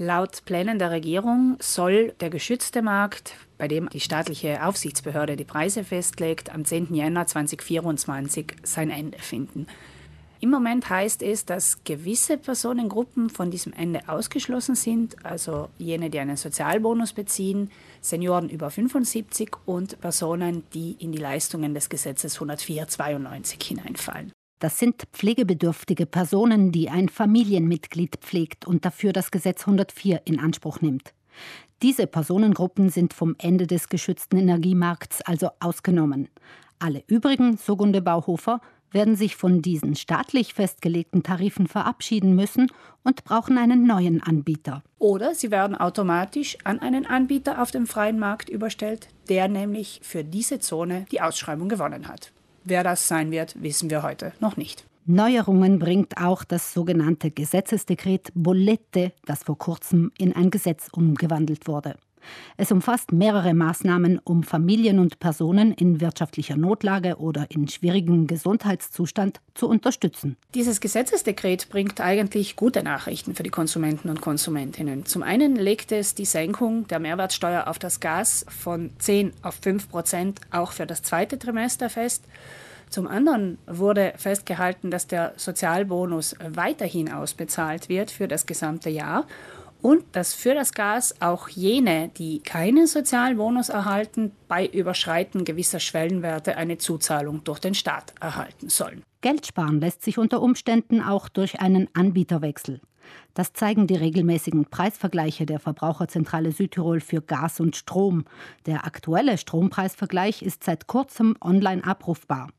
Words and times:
Laut 0.00 0.44
Plänen 0.44 0.78
der 0.78 0.92
Regierung 0.92 1.56
soll 1.58 2.14
der 2.20 2.30
geschützte 2.30 2.82
Markt, 2.82 3.34
bei 3.58 3.66
dem 3.66 3.88
die 3.88 3.98
staatliche 3.98 4.64
Aufsichtsbehörde 4.64 5.34
die 5.34 5.42
Preise 5.42 5.82
festlegt, 5.82 6.54
am 6.54 6.64
10. 6.64 6.94
Jänner 6.94 7.26
2024 7.26 8.54
sein 8.62 8.90
Ende 8.90 9.18
finden. 9.18 9.66
Im 10.38 10.50
Moment 10.50 10.88
heißt 10.88 11.20
es, 11.24 11.46
dass 11.46 11.82
gewisse 11.82 12.38
Personengruppen 12.38 13.28
von 13.28 13.50
diesem 13.50 13.72
Ende 13.72 14.08
ausgeschlossen 14.08 14.76
sind, 14.76 15.16
also 15.26 15.68
jene, 15.78 16.10
die 16.10 16.20
einen 16.20 16.36
Sozialbonus 16.36 17.12
beziehen, 17.12 17.72
Senioren 18.00 18.48
über 18.48 18.70
75 18.70 19.50
und 19.66 20.00
Personen, 20.00 20.62
die 20.74 20.92
in 21.00 21.10
die 21.10 21.18
Leistungen 21.18 21.74
des 21.74 21.88
Gesetzes 21.88 22.38
104-92 22.38 23.64
hineinfallen. 23.64 24.30
Das 24.58 24.78
sind 24.78 25.06
pflegebedürftige 25.12 26.06
Personen, 26.06 26.72
die 26.72 26.90
ein 26.90 27.08
Familienmitglied 27.08 28.16
pflegt 28.16 28.66
und 28.66 28.84
dafür 28.84 29.12
das 29.12 29.30
Gesetz 29.30 29.60
104 29.62 30.22
in 30.24 30.40
Anspruch 30.40 30.80
nimmt. 30.80 31.14
Diese 31.82 32.08
Personengruppen 32.08 32.90
sind 32.90 33.14
vom 33.14 33.36
Ende 33.38 33.68
des 33.68 33.88
geschützten 33.88 34.36
Energiemarkts 34.36 35.22
also 35.22 35.50
ausgenommen. 35.60 36.28
Alle 36.80 37.04
übrigen, 37.06 37.56
so 37.56 37.76
Gunde 37.76 38.02
Bauhofer, 38.02 38.60
werden 38.90 39.16
sich 39.16 39.36
von 39.36 39.62
diesen 39.62 39.94
staatlich 39.94 40.54
festgelegten 40.54 41.22
Tarifen 41.22 41.66
verabschieden 41.66 42.34
müssen 42.34 42.72
und 43.04 43.22
brauchen 43.22 43.58
einen 43.58 43.86
neuen 43.86 44.22
Anbieter. 44.22 44.82
Oder 44.98 45.34
sie 45.34 45.50
werden 45.50 45.76
automatisch 45.76 46.56
an 46.64 46.80
einen 46.80 47.06
Anbieter 47.06 47.62
auf 47.62 47.70
dem 47.70 47.86
freien 47.86 48.18
Markt 48.18 48.48
überstellt, 48.48 49.08
der 49.28 49.46
nämlich 49.46 50.00
für 50.02 50.24
diese 50.24 50.58
Zone 50.58 51.04
die 51.12 51.20
Ausschreibung 51.20 51.68
gewonnen 51.68 52.08
hat. 52.08 52.32
Wer 52.64 52.84
das 52.84 53.08
sein 53.08 53.30
wird, 53.30 53.62
wissen 53.62 53.90
wir 53.90 54.02
heute 54.02 54.32
noch 54.40 54.56
nicht. 54.56 54.86
Neuerungen 55.06 55.78
bringt 55.78 56.18
auch 56.18 56.44
das 56.44 56.74
sogenannte 56.74 57.30
Gesetzesdekret 57.30 58.30
Bolette, 58.34 59.12
das 59.24 59.42
vor 59.42 59.56
kurzem 59.56 60.12
in 60.18 60.36
ein 60.36 60.50
Gesetz 60.50 60.88
umgewandelt 60.92 61.66
wurde. 61.66 61.96
Es 62.56 62.72
umfasst 62.72 63.12
mehrere 63.12 63.54
Maßnahmen, 63.54 64.20
um 64.24 64.42
Familien 64.42 64.98
und 64.98 65.18
Personen 65.18 65.72
in 65.72 66.00
wirtschaftlicher 66.00 66.56
Notlage 66.56 67.16
oder 67.16 67.46
in 67.50 67.68
schwierigem 67.68 68.26
Gesundheitszustand 68.26 69.40
zu 69.54 69.68
unterstützen. 69.68 70.36
Dieses 70.54 70.80
Gesetzesdekret 70.80 71.68
bringt 71.68 72.00
eigentlich 72.00 72.56
gute 72.56 72.82
Nachrichten 72.82 73.34
für 73.34 73.42
die 73.42 73.50
Konsumenten 73.50 74.08
und 74.08 74.20
Konsumentinnen. 74.20 75.06
Zum 75.06 75.22
einen 75.22 75.56
legt 75.56 75.92
es 75.92 76.14
die 76.14 76.24
Senkung 76.24 76.86
der 76.88 76.98
Mehrwertsteuer 76.98 77.66
auf 77.68 77.78
das 77.78 78.00
Gas 78.00 78.46
von 78.48 78.90
10 78.98 79.32
auf 79.42 79.56
5 79.62 79.88
Prozent 79.88 80.40
auch 80.50 80.72
für 80.72 80.86
das 80.86 81.02
zweite 81.02 81.38
Trimester 81.38 81.90
fest. 81.90 82.24
Zum 82.90 83.06
anderen 83.06 83.58
wurde 83.66 84.14
festgehalten, 84.16 84.90
dass 84.90 85.06
der 85.06 85.34
Sozialbonus 85.36 86.36
weiterhin 86.48 87.12
ausbezahlt 87.12 87.88
wird 87.88 88.10
für 88.10 88.28
das 88.28 88.46
gesamte 88.46 88.88
Jahr 88.88 89.26
und 89.82 90.04
dass 90.12 90.34
für 90.34 90.54
das 90.54 90.72
Gas 90.72 91.14
auch 91.20 91.48
jene, 91.48 92.10
die 92.16 92.40
keinen 92.40 92.86
Sozialbonus 92.86 93.68
erhalten, 93.68 94.32
bei 94.48 94.66
Überschreiten 94.66 95.44
gewisser 95.44 95.80
Schwellenwerte 95.80 96.56
eine 96.56 96.78
Zuzahlung 96.78 97.44
durch 97.44 97.58
den 97.58 97.74
Staat 97.74 98.14
erhalten 98.20 98.68
sollen. 98.68 99.02
Geld 99.20 99.46
sparen 99.46 99.80
lässt 99.80 100.02
sich 100.02 100.18
unter 100.18 100.42
Umständen 100.42 101.02
auch 101.02 101.28
durch 101.28 101.60
einen 101.60 101.88
Anbieterwechsel. 101.94 102.80
Das 103.34 103.52
zeigen 103.52 103.86
die 103.86 103.94
regelmäßigen 103.94 104.66
Preisvergleiche 104.66 105.46
der 105.46 105.60
Verbraucherzentrale 105.60 106.52
Südtirol 106.52 107.00
für 107.00 107.22
Gas 107.22 107.60
und 107.60 107.76
Strom. 107.76 108.24
Der 108.66 108.84
aktuelle 108.84 109.38
Strompreisvergleich 109.38 110.42
ist 110.42 110.64
seit 110.64 110.86
kurzem 110.86 111.36
online 111.40 111.84
abrufbar. 111.84 112.50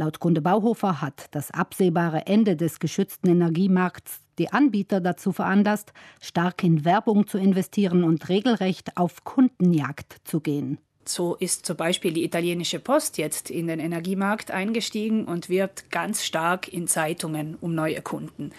Laut 0.00 0.20
Kunde 0.20 0.40
Bauhofer 0.40 1.00
hat 1.00 1.26
das 1.32 1.50
absehbare 1.50 2.26
Ende 2.26 2.54
des 2.54 2.78
geschützten 2.78 3.30
Energiemarkts 3.30 4.20
die 4.38 4.48
Anbieter 4.52 5.00
dazu 5.00 5.32
veranlasst, 5.32 5.92
stark 6.20 6.62
in 6.62 6.84
Werbung 6.84 7.26
zu 7.26 7.36
investieren 7.36 8.04
und 8.04 8.28
regelrecht 8.28 8.96
auf 8.96 9.24
Kundenjagd 9.24 10.18
zu 10.22 10.38
gehen. 10.38 10.78
So 11.04 11.34
ist 11.34 11.66
zum 11.66 11.76
Beispiel 11.76 12.12
die 12.12 12.22
italienische 12.22 12.78
Post 12.78 13.18
jetzt 13.18 13.50
in 13.50 13.66
den 13.66 13.80
Energiemarkt 13.80 14.52
eingestiegen 14.52 15.24
und 15.24 15.48
wirbt 15.48 15.90
ganz 15.90 16.24
stark 16.24 16.72
in 16.72 16.86
Zeitungen 16.86 17.56
um 17.60 17.74
neue 17.74 18.00
Kunden. 18.00 18.52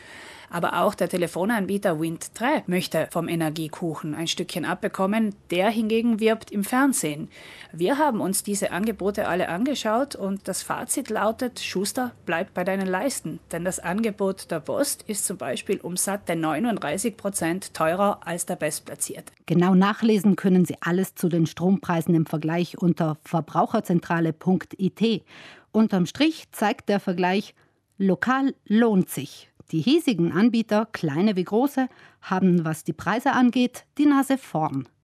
Aber 0.49 0.81
auch 0.81 0.95
der 0.95 1.09
Telefonanbieter 1.09 1.93
Wind3 1.93 2.63
möchte 2.67 3.07
vom 3.11 3.27
Energiekuchen 3.27 4.15
ein 4.15 4.27
Stückchen 4.27 4.65
abbekommen. 4.65 5.35
Der 5.51 5.69
hingegen 5.69 6.19
wirbt 6.19 6.51
im 6.51 6.63
Fernsehen. 6.63 7.29
Wir 7.71 7.97
haben 7.97 8.21
uns 8.21 8.43
diese 8.43 8.71
Angebote 8.71 9.27
alle 9.27 9.49
angeschaut 9.49 10.15
und 10.15 10.47
das 10.47 10.63
Fazit 10.63 11.09
lautet, 11.09 11.59
Schuster, 11.59 12.11
bleib 12.25 12.53
bei 12.53 12.63
deinen 12.63 12.87
Leisten. 12.87 13.39
Denn 13.51 13.65
das 13.65 13.79
Angebot 13.79 14.51
der 14.51 14.59
Post 14.59 15.03
ist 15.07 15.25
zum 15.25 15.37
Beispiel 15.37 15.79
um 15.81 15.97
satte 15.97 16.35
39 16.35 17.17
Prozent 17.17 17.73
teurer 17.73 18.19
als 18.25 18.45
der 18.45 18.55
Bestplatzierte. 18.55 19.33
Genau 19.45 19.75
nachlesen 19.75 20.35
können 20.35 20.65
Sie 20.65 20.75
alles 20.81 21.15
zu 21.15 21.29
den 21.29 21.45
Strompreisen 21.45 22.15
im 22.15 22.25
Vergleich 22.25 22.77
unter 22.77 23.17
verbraucherzentrale.it. 23.23 25.23
Unterm 25.71 26.05
Strich 26.05 26.51
zeigt 26.51 26.89
der 26.89 26.99
Vergleich, 26.99 27.53
lokal 27.97 28.55
lohnt 28.65 29.09
sich. 29.09 29.48
Die 29.71 29.81
hiesigen 29.81 30.31
Anbieter, 30.31 30.87
kleine 30.91 31.35
wie 31.35 31.43
große, 31.43 31.89
haben, 32.21 32.65
was 32.65 32.83
die 32.83 32.93
Preise 32.93 33.33
angeht, 33.33 33.85
die 33.99 34.07
Nase 34.07 34.37
vorn. 34.39 34.89